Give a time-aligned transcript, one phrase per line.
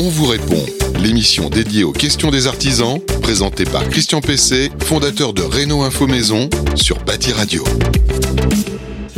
[0.00, 0.64] On vous répond.
[1.00, 6.48] L'émission dédiée aux questions des artisans, présentée par Christian Pessé, fondateur de Renault Info Maison
[6.76, 7.64] sur Bâti Radio.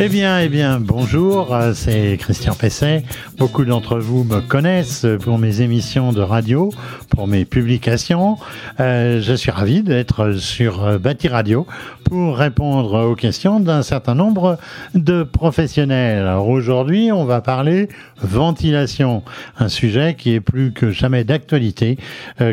[0.02, 3.04] Eh bien, eh bien, bonjour, euh, c'est Christian Pesset.
[3.36, 6.72] Beaucoup d'entre vous me connaissent pour mes émissions de radio,
[7.10, 8.38] pour mes publications.
[8.80, 11.66] Euh, je suis ravi d'être sur euh, Bâti Radio
[12.04, 14.58] pour répondre aux questions d'un certain nombre
[14.94, 16.26] de professionnels.
[16.38, 17.90] Aujourd'hui, on va parler
[18.22, 19.22] ventilation,
[19.58, 21.98] un sujet qui est plus que jamais d'actualité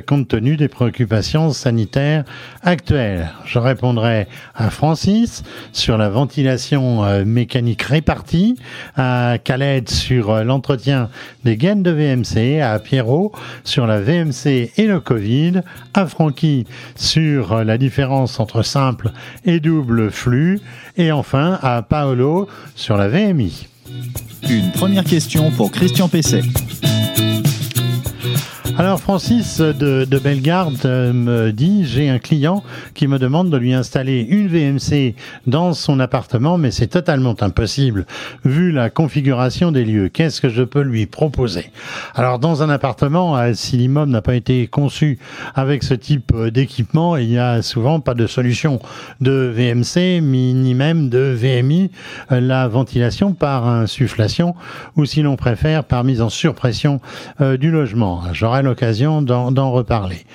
[0.05, 2.23] compte tenu des préoccupations sanitaires
[2.61, 3.31] actuelles.
[3.45, 5.41] Je répondrai à Francis
[5.73, 7.03] sur la ventilation
[7.37, 8.55] mécanique répartie,
[8.95, 11.09] à Khaled sur euh, l'entretien
[11.43, 13.31] des gaines de VMC, à Pierrot
[13.63, 15.61] sur la VMC et le Covid,
[15.93, 19.11] à Francky sur euh, la différence entre simple
[19.45, 20.59] et double flux,
[20.97, 23.67] et enfin à Paolo sur la VMI.
[24.49, 26.41] Une première question pour Christian Pesset.
[28.79, 33.73] Alors Francis de, Bellegarde euh, me dit j'ai un client qui me demande de lui
[33.73, 35.15] installer une VMC
[35.47, 38.05] dans son appartement, mais c'est totalement impossible
[38.45, 40.09] vu la configuration des lieux.
[40.09, 41.71] Qu'est-ce que je peux lui proposer?
[42.13, 45.17] Alors dans un appartement, euh, si l'immeuble n'a pas été conçu
[45.55, 48.79] avec ce type euh, d'équipement, il n'y a souvent pas de solution
[49.21, 51.89] de VMC ni même de VMI,
[52.29, 54.53] la ventilation par insufflation
[54.95, 57.01] ou si l'on préfère par mise en surpression
[57.39, 58.21] du logement.
[58.33, 60.25] J'aurai l'occasion d'en reparler.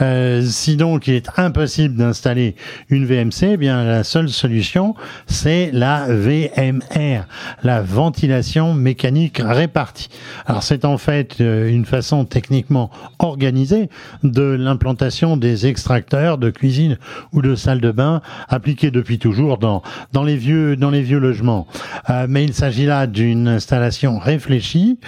[0.00, 2.56] Euh, si donc il est impossible d'installer
[2.90, 4.94] une VMC, eh bien la seule solution
[5.26, 7.22] c'est la VMR,
[7.62, 10.08] la ventilation mécanique répartie.
[10.46, 13.88] Alors c'est en fait euh, une façon techniquement organisée
[14.22, 16.98] de l'implantation des extracteurs de cuisine
[17.32, 21.18] ou de salle de bain appliqués depuis toujours dans dans les vieux dans les vieux
[21.18, 21.66] logements.
[22.10, 24.98] Euh, mais il s'agit là d'une installation réfléchie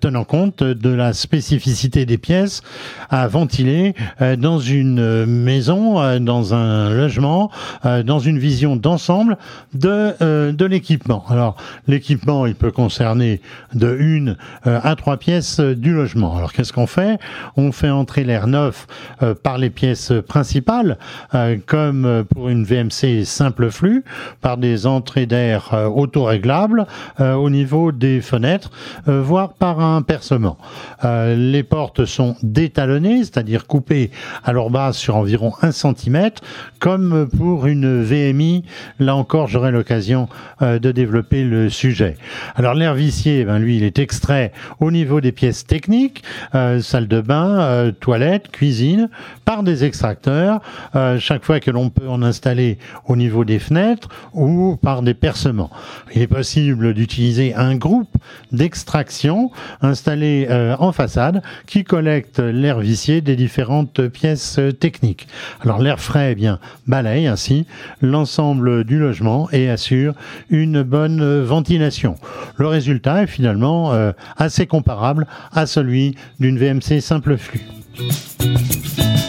[0.00, 2.62] tenant compte de la spécificité des pièces
[3.10, 7.50] à ventiler euh, dans une maison, euh, dans un logement,
[7.84, 9.36] euh, dans une vision d'ensemble
[9.74, 11.24] de, de l'équipement.
[11.28, 13.40] Alors l'équipement, il peut concerner
[13.74, 16.36] de une à trois pièces du logement.
[16.36, 17.18] Alors qu'est-ce qu'on fait?
[17.56, 18.86] On fait entrer l'air neuf
[19.42, 20.98] par les pièces principales,
[21.66, 24.04] comme pour une VMC simple flux,
[24.40, 26.86] par des entrées d'air autoréglables
[27.18, 28.70] au niveau des fenêtres,
[29.06, 30.56] voire par un percement.
[31.04, 34.10] les portes sont détalonnés, c'est-à-dire coupés
[34.44, 36.30] à leur base sur environ 1 cm,
[36.78, 38.64] comme pour une VMI.
[38.98, 40.28] Là encore, j'aurai l'occasion
[40.62, 42.16] euh, de développer le sujet.
[42.54, 46.22] Alors vicié, ben, lui, il est extrait au niveau des pièces techniques,
[46.54, 49.08] euh, salle de bain, euh, toilette, cuisine,
[49.44, 50.60] par des extracteurs,
[51.18, 55.70] chaque fois que l'on peut en installer au niveau des fenêtres ou par des percements.
[56.14, 58.10] Il est possible d'utiliser un groupe
[58.50, 59.50] d'extraction
[59.82, 65.28] installé en façade qui collecte l'air vicié des différentes pièces techniques.
[65.62, 67.64] Alors l'air frais eh bien, balaye ainsi
[68.02, 70.12] l'ensemble du logement et assure
[70.50, 72.16] une bonne ventilation.
[72.58, 77.64] Le résultat est finalement euh, assez comparable à celui d'une VMC simple flux.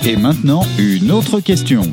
[0.05, 1.83] Et maintenant, une autre question.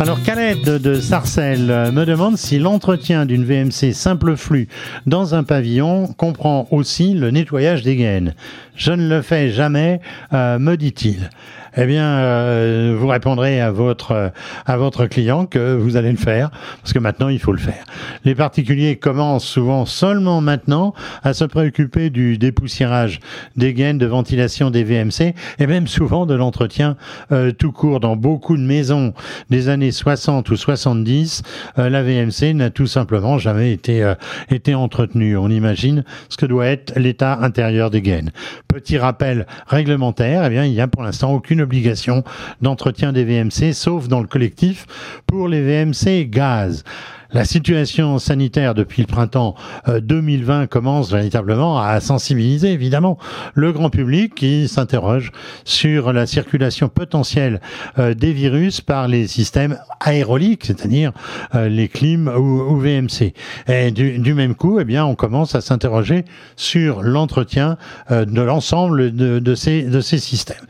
[0.00, 4.66] Alors, Khaled de Sarcelles me demande si l'entretien d'une VMC simple flux
[5.04, 8.34] dans un pavillon comprend aussi le nettoyage des gaines.
[8.76, 10.00] Je ne le fais jamais,
[10.32, 11.28] euh, me dit-il
[11.76, 14.32] eh bien, euh, vous répondrez à votre
[14.66, 16.50] à votre client que vous allez le faire
[16.80, 17.84] parce que maintenant il faut le faire.
[18.24, 23.20] Les particuliers commencent souvent seulement maintenant à se préoccuper du dépoussiérage
[23.56, 26.96] des gaines de ventilation des VMC et même souvent de l'entretien
[27.30, 29.14] euh, tout court dans beaucoup de maisons
[29.48, 31.42] des années 60 ou 70.
[31.78, 34.14] Euh, la VMC n'a tout simplement jamais été
[34.50, 35.36] été entretenue.
[35.36, 38.30] On imagine ce que doit être l'état intérieur des gaines.
[38.68, 42.24] Petit rappel réglementaire, eh il y a pour l'instant aucune obligation
[42.60, 44.86] d'entretien des VMC, sauf dans le collectif
[45.26, 46.84] pour les VMC gaz
[47.32, 49.54] la situation sanitaire depuis le printemps
[49.86, 53.18] 2020 euh, commence véritablement à sensibiliser évidemment
[53.54, 55.30] le grand public qui s'interroge
[55.64, 57.60] sur la circulation potentielle
[57.98, 61.12] euh, des virus par les systèmes aéroliques, c'est-à-dire
[61.54, 63.32] euh, les clims ou, VMC.
[63.68, 66.24] Et du, même coup, eh bien, on commence à s'interroger
[66.56, 67.76] sur l'entretien
[68.10, 70.64] de l'ensemble de, ces, de ces systèmes.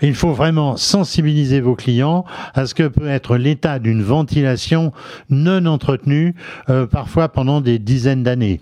[0.00, 2.24] Il faut vraiment sensibiliser vos clients
[2.54, 4.92] à ce que peut être l'état d'une ventilation
[5.30, 6.01] non entretenue
[6.68, 8.60] euh, parfois pendant des dizaines d'années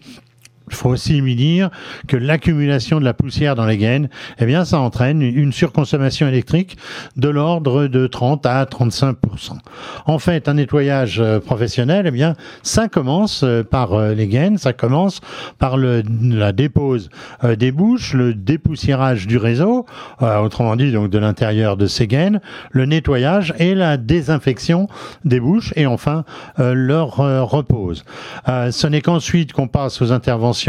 [0.71, 1.71] Il faut aussi lui dire
[2.07, 4.09] que l'accumulation de la poussière dans les gaines,
[4.39, 6.77] eh bien, ça entraîne une surconsommation électrique
[7.17, 9.59] de l'ordre de 30 à 35%
[10.07, 14.59] En fait, un nettoyage euh, professionnel, eh bien, ça commence euh, par euh, les gaines,
[14.59, 15.21] ça commence
[15.59, 17.11] par le, la dépose
[17.59, 19.87] des bouches, le dépoussiérage du réseau,
[20.21, 22.41] autrement dit donc de l'intérieur de ces gaines,
[22.71, 24.89] le nettoyage et la désinfection
[25.25, 26.25] des bouches et enfin
[26.59, 28.05] leur repose.
[28.47, 30.60] ce n'est qu'ensuite qu'on passe aux interventions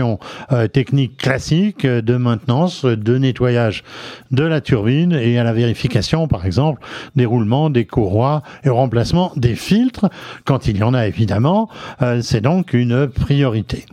[0.74, 3.84] techniques classiques de maintenance, de nettoyage
[4.32, 6.82] de la turbine et à la vérification, par exemple,
[7.16, 10.10] des roulements, des courroies et au remplacement des filtres,
[10.46, 11.70] quand il y en a évidemment.
[12.02, 13.86] Euh, c'est donc une priorité.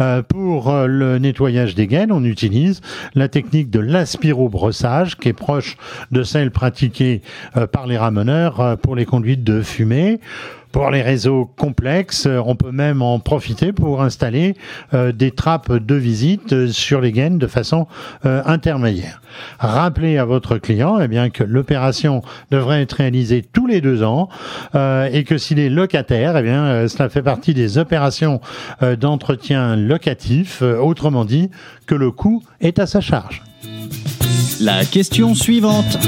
[0.00, 2.80] Euh, pour euh, le nettoyage des gaines, on utilise
[3.14, 5.76] la technique de l'aspirobrossage, qui est proche
[6.10, 7.22] de celle pratiquée
[7.72, 10.20] par les ramoneurs pour les conduites de fumée.
[10.72, 14.56] Pour les réseaux complexes, euh, on peut même en profiter pour installer
[14.94, 17.86] euh, des trappes de visite euh, sur les gaines de façon
[18.24, 19.20] intermédiaire.
[19.58, 24.28] Rappelez à votre client eh bien, que l'opération devrait être réalisée tous les deux ans
[24.74, 28.40] et que s'il est locataire, eh bien, cela fait partie des opérations
[29.00, 31.50] d'entretien locatif, autrement dit
[31.86, 33.42] que le coût est à sa charge.
[34.60, 35.98] La question suivante.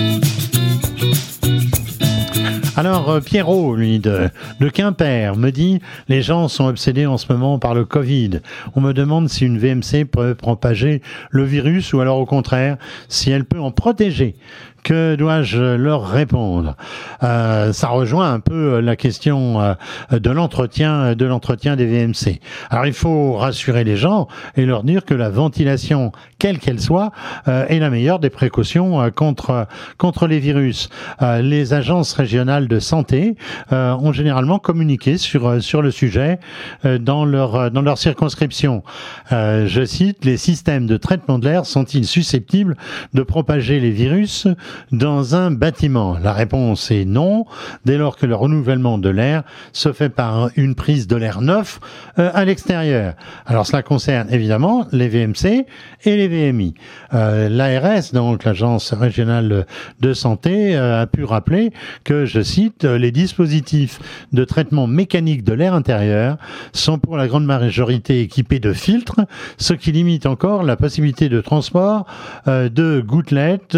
[2.76, 4.28] Alors, euh, Pierrot, lui, de,
[4.58, 8.40] de Quimper, me dit les gens sont obsédés en ce moment par le Covid.
[8.74, 11.00] On me demande si une VMC peut propager
[11.30, 12.76] le virus ou alors au contraire,
[13.08, 14.34] si elle peut en protéger.
[14.84, 16.76] Que dois-je leur répondre?
[17.22, 19.74] Euh, Ça rejoint un peu la question euh,
[20.12, 22.38] de l'entretien de l'entretien des VMC.
[22.68, 27.12] Alors il faut rassurer les gens et leur dire que la ventilation, quelle qu'elle soit,
[27.48, 29.66] euh, est la meilleure des précautions contre
[29.96, 30.90] contre les virus.
[31.22, 33.36] les agences régionales de santé
[33.70, 36.38] ont généralement communiqué sur sur le sujet
[37.00, 38.82] dans leur dans leur circonscription.
[39.30, 42.76] je cite les systèmes de traitement de l'air sont-ils susceptibles
[43.14, 44.46] de propager les virus
[44.92, 47.46] dans un bâtiment La réponse est non,
[47.84, 49.42] dès lors que le renouvellement de l'air
[49.72, 51.80] se fait par une prise de l'air neuf
[52.18, 53.14] euh, à l'extérieur.
[53.46, 55.66] Alors cela concerne évidemment les VMC
[56.04, 56.74] et les VMI.
[57.12, 59.66] Euh, L'ARS, donc l'Agence régionale
[60.00, 61.72] de santé, euh, a pu rappeler
[62.04, 64.00] que, je cite, les dispositifs
[64.32, 66.36] de traitement mécanique de l'air intérieur
[66.72, 69.20] sont pour la grande majorité équipés de filtres,
[69.58, 72.06] ce qui limite encore la possibilité de transport
[72.46, 73.76] de gouttelettes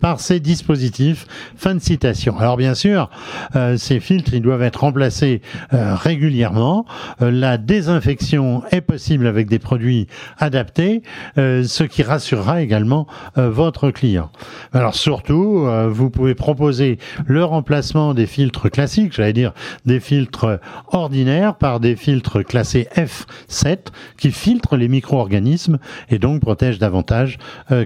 [0.00, 1.26] par ces dispositifs.
[1.56, 2.38] Fin de citation.
[2.38, 3.10] Alors bien sûr,
[3.54, 5.42] euh, ces filtres, ils doivent être remplacés
[5.72, 6.86] euh, régulièrement.
[7.22, 10.06] Euh, la désinfection est possible avec des produits
[10.38, 11.02] adaptés,
[11.36, 13.06] ce qui rassurera également
[13.36, 14.30] votre client.
[14.72, 19.52] Alors surtout, vous pouvez proposer le remplacement des filtres classiques, j'allais dire
[19.84, 23.78] des filtres ordinaires par des filtres classés F7
[24.18, 25.78] qui filtrent les micro-organismes
[26.08, 27.38] et donc protègent davantage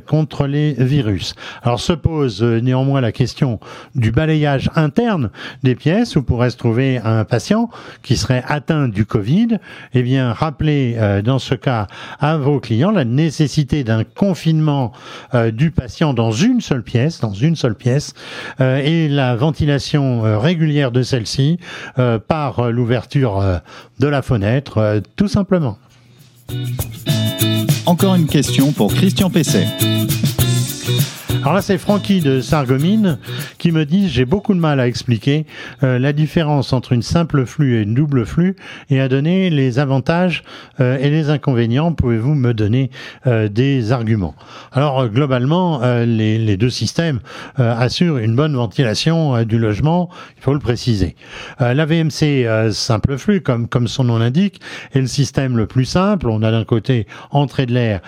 [0.06, 1.34] contre les virus.
[1.62, 3.60] Alors se pose néanmoins la question
[3.94, 5.30] du balayage interne
[5.62, 7.70] des pièces où pourrait se trouver un patient
[8.02, 9.58] qui serait atteint du Covid.
[9.94, 11.86] Eh bien, rappelez euh, dans ce cas
[12.18, 14.92] à vos clients la nécessité d'un confinement
[15.34, 18.14] euh, du patient dans une seule pièce, dans une seule pièce,
[18.60, 21.58] euh, et la ventilation régulière de celle-ci
[22.28, 23.60] par l'ouverture
[23.98, 25.78] de la fenêtre, tout simplement.
[27.86, 29.66] Encore une question pour Christian Pesset.
[31.42, 33.18] Alors là, c'est Francky de Sargomine
[33.56, 35.46] qui me dit j'ai beaucoup de mal à expliquer
[35.82, 38.56] euh, la différence entre une simple flux et une double flux
[38.90, 40.44] et à donner les avantages
[40.80, 41.94] euh, et les inconvénients.
[41.94, 42.90] Pouvez-vous me donner
[43.26, 44.34] euh, des arguments?
[44.70, 47.20] Alors globalement, les, deux systèmes
[47.56, 50.10] assurent une bonne ventilation du logement.
[50.36, 51.16] Il faut le préciser.
[51.58, 54.60] la VMC simple flux, comme comme son nom l'indique,
[54.92, 56.28] est le système le plus simple.
[56.28, 58.00] On a d'un côté entrée de l'air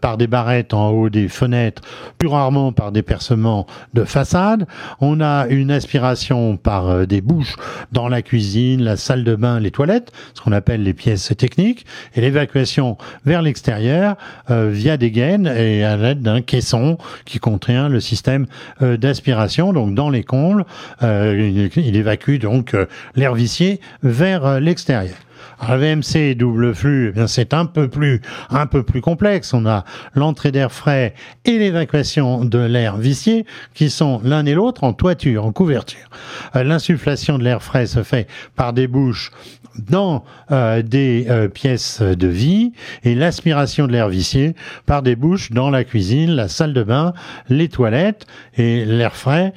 [0.00, 1.82] par des barrettes en haut des fenêtres,
[2.18, 4.66] plus rarement par des percements de façade.
[5.00, 7.56] On a une aspiration par euh, des bouches
[7.92, 11.86] dans la cuisine, la salle de bain, les toilettes, ce qu'on appelle les pièces techniques,
[12.14, 14.16] et l'évacuation vers l'extérieur
[14.50, 18.46] euh, via des gaines et à l'aide d'un caisson qui contient le système
[18.82, 19.72] euh, d'aspiration.
[19.72, 20.64] Donc dans les combles,
[21.02, 22.76] il, évacue donc
[23.14, 25.14] l'air vicié vers l'extérieur.
[25.60, 28.20] VMC double flux, eh bien c'est un peu plus
[28.50, 29.54] un peu plus complexe.
[29.54, 29.84] On a
[30.14, 35.44] l'entrée d'air frais et l'évacuation de l'air vicié qui sont l'un et l'autre en toiture,
[35.44, 36.08] en couverture.
[36.56, 39.30] Euh, l'insufflation de l'air frais se fait par des bouches
[39.78, 42.72] dans euh, des euh, pièces de vie
[43.02, 44.54] et l'aspiration de l'air vicié
[44.86, 47.12] par des bouches dans la cuisine, la salle de bain,
[47.48, 49.52] les toilettes et l'air frais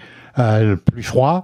[0.85, 1.43] plus froid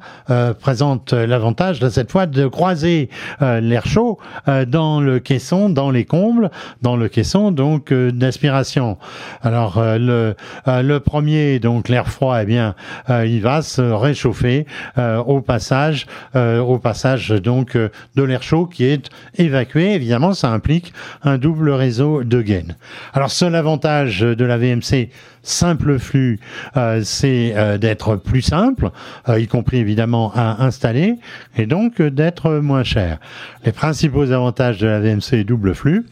[0.59, 3.09] présente l'avantage de cette fois de croiser
[3.41, 4.19] l'air chaud
[4.67, 8.97] dans le caisson, dans les combles, dans le caisson donc d'aspiration.
[9.41, 10.35] Alors le,
[10.67, 12.75] le premier donc l'air froid, eh bien
[13.09, 14.65] il va se réchauffer
[14.97, 19.93] au passage au passage donc de l'air chaud qui est évacué.
[19.93, 22.75] Évidemment, ça implique un double réseau de gaines.
[23.13, 25.09] Alors seul avantage de la VMC
[25.43, 26.39] simple flux,
[26.77, 28.89] euh, c'est euh, d'être plus simple,
[29.29, 31.15] euh, y compris évidemment à installer,
[31.57, 33.19] et donc d'être moins cher.
[33.65, 36.05] Les principaux avantages de la VMC double flux,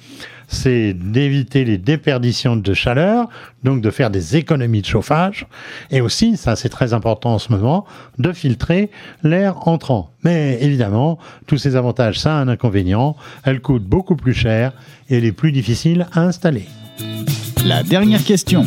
[0.51, 3.29] c'est d'éviter les déperditions de chaleur,
[3.63, 5.47] donc de faire des économies de chauffage,
[5.91, 7.85] et aussi, ça c'est très important en ce moment,
[8.19, 8.91] de filtrer
[9.23, 10.11] l'air entrant.
[10.23, 14.73] Mais évidemment, tous ces avantages, ça a un inconvénient, elle coûte beaucoup plus cher
[15.09, 16.67] et elle est plus difficile à installer.
[17.65, 18.65] La dernière question.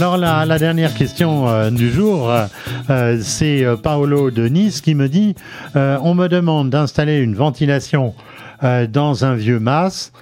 [0.00, 2.46] Alors la, dernière question euh, du jour, euh,
[2.88, 5.34] euh, c'est Paolo de Nice qui me dit
[5.74, 8.14] on me demande d'installer une ventilation
[8.62, 10.12] dans un vieux mas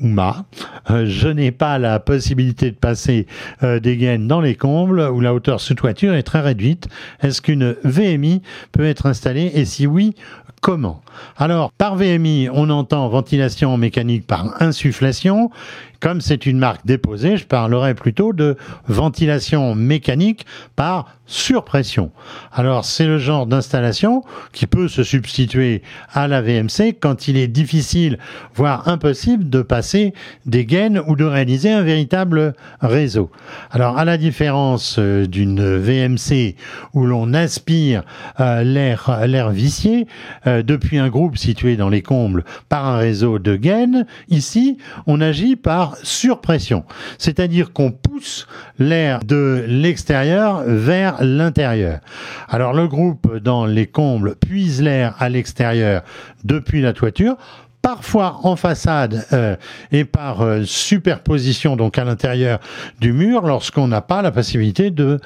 [0.00, 0.44] ou mât.
[0.88, 3.26] je n'ai pas la possibilité de passer
[3.62, 6.88] des gaines dans les combles où la hauteur sous toiture est très réduite.
[7.22, 10.14] Est-ce qu'une VMI peut être installée et si oui,
[10.60, 11.00] comment?
[11.36, 15.50] Alors, par VMI, on entend ventilation mécanique par insufflation.
[16.00, 22.10] Comme c'est une marque déposée, je parlerai plutôt de ventilation mécanique par surpression.
[22.52, 27.48] Alors c'est le genre d'installation qui peut se substituer à la VMC quand il est
[27.48, 28.18] difficile,
[28.54, 30.14] voire impossible de passer
[30.46, 33.30] des gaines ou de réaliser un véritable réseau.
[33.70, 36.56] Alors à la différence euh, d'une VMC
[36.94, 38.04] où l'on aspire
[38.40, 40.06] euh, l'air vicié
[40.46, 45.20] euh, depuis un groupe situé dans les combles par un réseau de gaines, ici on
[45.20, 46.84] agit par surpression,
[47.18, 48.46] c'est-à-dire qu'on pousse
[48.78, 52.00] l'air de l'extérieur vers l'intérieur.
[52.48, 56.02] Alors le groupe dans les combles puise l'air à l'extérieur
[56.44, 57.36] depuis la toiture
[57.82, 59.56] parfois en façade euh,
[59.92, 62.58] et par euh, superposition donc à l'intérieur
[63.00, 65.18] du mur lorsqu'on n'a pas la possibilité de,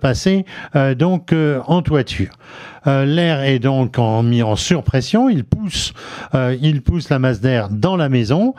[0.00, 0.44] passer
[0.76, 1.34] euh, donc
[1.66, 2.32] en toiture.
[2.86, 5.92] L'air est donc mis en surpression, il pousse,
[6.62, 8.54] il pousse la masse d'air dans la maison.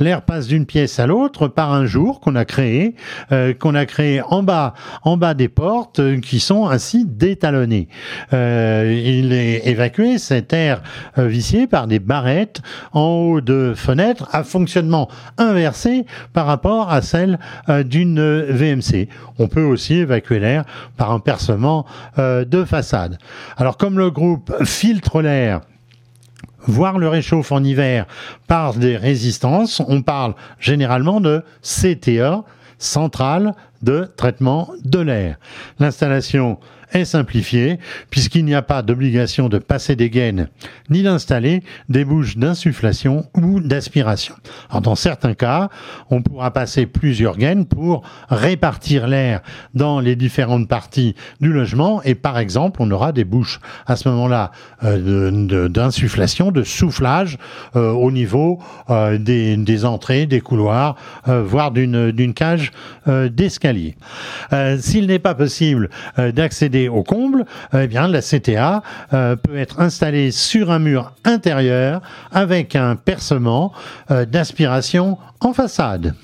[0.00, 2.96] L'air passe d'une pièce à l'autre par un jour qu'on a créé,
[3.32, 7.86] euh, qu'on a créé en bas, en bas des portes, euh, qui sont ainsi détalonnées.
[8.32, 10.82] Euh, il est évacué cet air
[11.18, 17.38] vicié par des barrettes en haut de fenêtres à fonctionnement inversé par rapport à celle
[17.84, 19.08] d'une VMC.
[19.38, 20.64] On peut aussi évacuer l'air
[20.96, 21.84] par un percement
[22.16, 23.18] de façade.
[23.58, 25.60] Alors comme le groupe filtre l'air
[26.66, 28.06] voire le réchauffe en hiver
[28.46, 32.44] par des résistances, on parle généralement de CTA,
[32.78, 35.36] centrale de traitement de l'air.
[35.78, 36.58] L'installation
[36.92, 37.78] est simplifié
[38.10, 40.48] puisqu'il n'y a pas d'obligation de passer des gaines
[40.88, 44.34] ni d'installer des bouches d'insufflation ou d'aspiration.
[44.82, 45.68] dans certains cas,
[46.10, 49.40] on pourra passer plusieurs gaines pour répartir l'air
[49.74, 54.08] dans les différentes parties du logement et par exemple, on aura des bouches à ce
[54.08, 54.50] moment-là
[54.84, 57.38] euh, d'insufflation, de, soufflage
[57.76, 62.72] euh, au niveau euh, des, des, entrées, des couloirs, voire d'une cage
[63.06, 63.96] d'escalier.
[64.78, 67.44] S'il n'est pas possible d'accéder au comble,
[67.74, 68.82] eh bien la CTA
[69.12, 72.00] euh, peut être installée sur un mur intérieur
[72.32, 73.72] avec un percement
[74.10, 76.14] euh, d'aspiration en façade.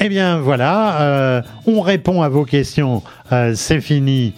[0.00, 3.02] Eh bien voilà, euh, on répond à vos questions.
[3.54, 4.34] c'est fini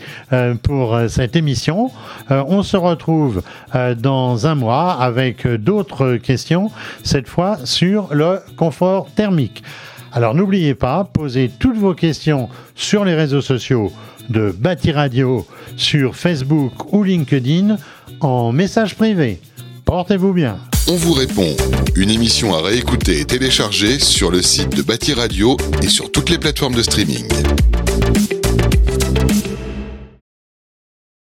[0.63, 1.91] pour cette émission.
[2.31, 3.43] on se retrouve
[3.99, 6.71] dans un mois avec d'autres questions,
[7.05, 9.63] cette fois sur le confort thermique.
[10.13, 13.93] Alors n'oubliez pas, posez toutes vos questions sur les réseaux sociaux
[14.29, 15.47] de Bâti Radio,
[15.77, 17.77] sur Facebook ou LinkedIn
[18.21, 19.41] en message privé.
[19.85, 20.59] Portez-vous bien.
[20.87, 21.55] On vous répond.
[21.97, 26.31] Une émission à réécouter et télécharger sur le site de Bâti Radio et sur toutes
[26.31, 27.27] les plateformes de streaming.